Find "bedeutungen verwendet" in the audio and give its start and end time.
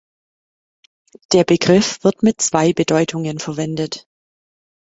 2.73-4.07